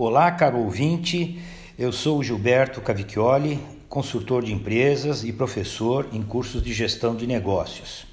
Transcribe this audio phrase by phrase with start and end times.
[0.00, 1.40] Olá, caro ouvinte.
[1.76, 3.58] Eu sou o Gilberto Cavicchioli,
[3.88, 8.06] consultor de empresas e professor em cursos de gestão de negócios.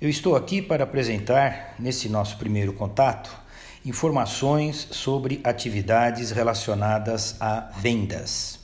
[0.00, 3.36] Eu estou aqui para apresentar, nesse nosso primeiro contato,
[3.84, 8.60] informações sobre atividades relacionadas a vendas.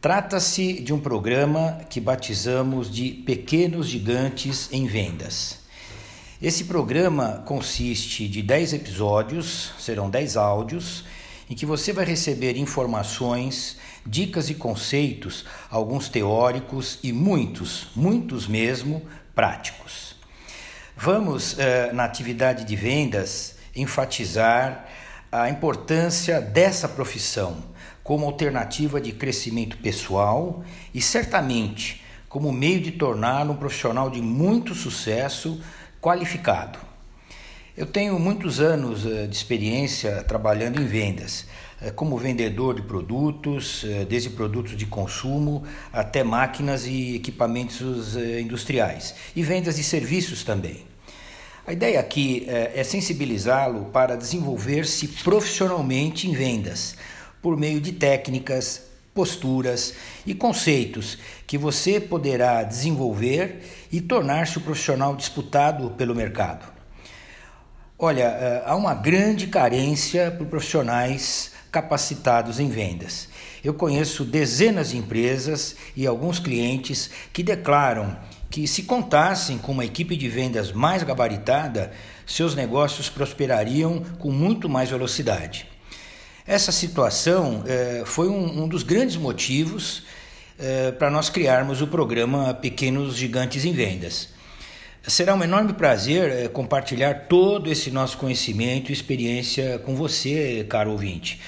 [0.00, 5.58] Trata-se de um programa que batizamos de Pequenos Gigantes em Vendas.
[6.40, 11.04] Esse programa consiste de 10 episódios, serão 10 áudios
[11.48, 19.06] em que você vai receber informações, dicas e conceitos, alguns teóricos e muitos, muitos mesmo,
[19.34, 20.16] práticos.
[20.96, 24.88] Vamos, eh, na atividade de vendas, enfatizar
[25.30, 27.62] a importância dessa profissão
[28.02, 34.74] como alternativa de crescimento pessoal e certamente como meio de torná-lo um profissional de muito
[34.74, 35.60] sucesso
[36.00, 36.78] qualificado.
[37.76, 41.44] Eu tenho muitos anos eh, de experiência trabalhando em vendas,
[41.78, 49.14] eh, como vendedor de produtos, eh, desde produtos de consumo até máquinas e equipamentos industriais,
[49.36, 50.86] e vendas de serviços também.
[51.66, 56.96] A ideia aqui é sensibilizá-lo para desenvolver-se profissionalmente em vendas,
[57.42, 63.60] por meio de técnicas, posturas e conceitos que você poderá desenvolver
[63.92, 66.75] e tornar-se o profissional disputado pelo mercado.
[67.98, 73.26] Olha, eh, há uma grande carência por profissionais capacitados em vendas.
[73.64, 78.14] Eu conheço dezenas de empresas e alguns clientes que declaram
[78.50, 81.90] que, se contassem com uma equipe de vendas mais gabaritada,
[82.26, 85.66] seus negócios prosperariam com muito mais velocidade.
[86.46, 90.02] Essa situação eh, foi um, dos grandes motivos
[90.58, 94.35] eh, para nós criarmos o programa Pequenos Gigantes em Vendas.
[95.08, 100.90] Será um enorme prazer é, compartilhar todo esse nosso conhecimento e experiência com você, caro
[100.90, 101.40] ouvinte.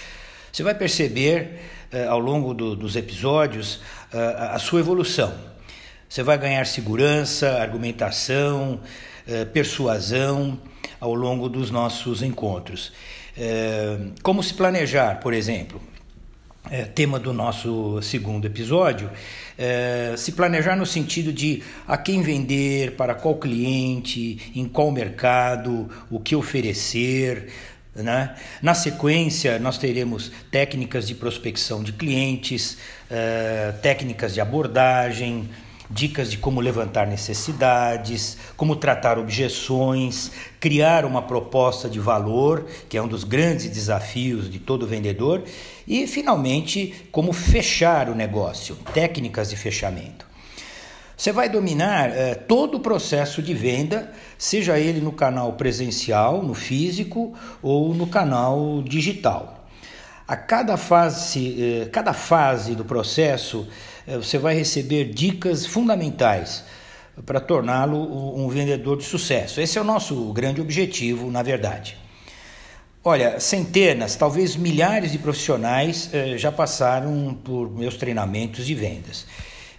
[0.52, 1.58] Você vai perceber
[1.90, 3.80] é, ao longo do, dos episódios
[4.12, 5.34] a, a sua evolução.
[6.08, 8.80] Você vai ganhar segurança, argumentação,
[9.52, 10.58] persuasão
[10.98, 12.92] ao longo dos nossos encontros.
[14.22, 15.82] Como se planejar, por exemplo?
[16.70, 19.10] É, tema do nosso segundo episódio,
[19.56, 25.88] é, se planejar no sentido de a quem vender, para qual cliente, em qual mercado,
[26.10, 27.48] o que oferecer.
[27.94, 28.34] Né?
[28.62, 32.78] Na sequência, nós teremos técnicas de prospecção de clientes,
[33.10, 35.48] é, técnicas de abordagem,
[35.91, 43.03] dicas de como levantar necessidades, como tratar objeções, criar uma proposta de valor, que é
[43.03, 45.43] um dos grandes desafios de todo vendedor,
[45.87, 50.27] e finalmente como fechar o negócio, técnicas de fechamento.
[51.16, 56.54] Você vai dominar eh, todo o processo de venda, seja ele no canal presencial, no
[56.54, 59.67] físico ou no canal digital.
[60.28, 63.66] A cada fase, eh, cada fase do processo
[64.06, 66.65] é, você vai receber dicas fundamentais
[67.25, 69.59] para torná-lo um vendedor de sucesso.
[69.59, 71.97] Esse é o nosso grande objetivo, na verdade.
[73.03, 79.27] Olha, centenas, talvez milhares de profissionais eh, já passaram por meus treinamentos de vendas.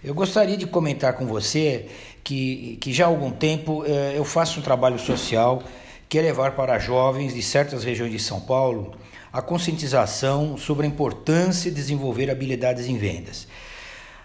[0.02, 1.86] Eu gostaria de comentar com você
[2.24, 5.62] que, que já há algum tempo eh, eu faço um trabalho social
[6.08, 8.96] que é levar para jovens de certas regiões de São Paulo
[9.32, 13.46] a conscientização sobre a importância de desenvolver habilidades em vendas.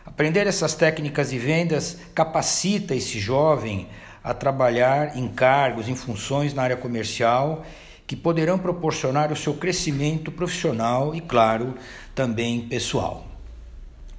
[0.05, 3.87] Aprender essas técnicas de vendas capacita esse jovem
[4.23, 7.65] a trabalhar em cargos, em funções na área comercial
[8.07, 11.75] que poderão proporcionar o seu crescimento profissional e, claro,
[12.13, 13.25] também pessoal.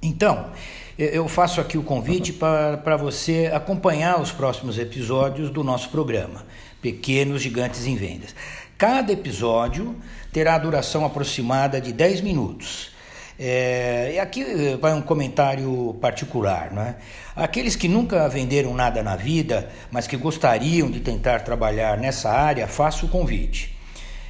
[0.01, 0.51] Então,
[0.97, 6.45] eu faço aqui o convite para você acompanhar os próximos episódios do nosso programa,
[6.81, 8.35] Pequenos Gigantes em Vendas.
[8.77, 9.95] Cada episódio
[10.31, 12.91] terá duração aproximada de 10 minutos
[13.39, 16.71] é, e aqui eh, vai um comentário particular.
[16.71, 16.95] Né?
[17.35, 22.67] Aqueles que nunca venderam nada na vida, mas que gostariam de tentar trabalhar nessa área,
[22.67, 23.75] faço o convite.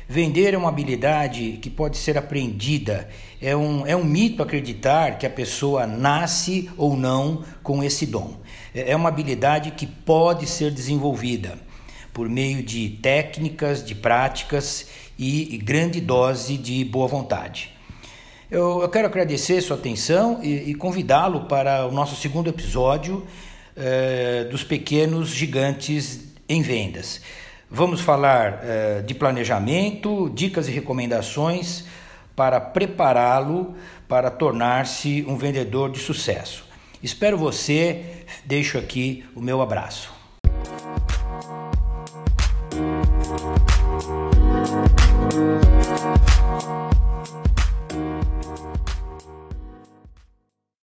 [0.07, 3.09] Vender é uma habilidade que pode ser aprendida.
[3.41, 8.37] É um, é um mito acreditar que a pessoa nasce ou não com esse dom.
[8.73, 11.66] É, é uma habilidade que pode ser desenvolvida
[12.13, 14.87] por meio de técnicas, de práticas
[15.17, 17.73] e, grande dose de boa vontade.
[18.49, 23.25] Eu, eu quero agradecer sua atenção e, e convidá-lo para o nosso segundo episódio
[23.75, 27.21] eh, dos pequenos gigantes em vendas.
[27.69, 31.83] Vamos falar eh, de planejamento, dicas e recomendações
[32.35, 33.75] para prepará-lo
[34.07, 36.65] para tornar-se um vendedor de sucesso.
[37.03, 40.16] Espero você, deixo aqui o meu abraço.